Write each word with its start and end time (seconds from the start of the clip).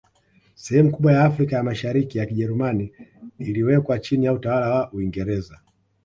Sehemu 0.55 0.91
kubwa 0.91 1.13
ya 1.13 1.23
Afrika 1.25 1.55
ya 1.55 1.63
Mashariki 1.63 2.17
ya 2.17 2.25
Kijerumani 2.25 2.91
iliwekwa 3.39 3.99
chini 3.99 4.25
ya 4.25 4.33
utawala 4.33 4.69
wa 4.75 4.91
Uingereza 4.91 5.59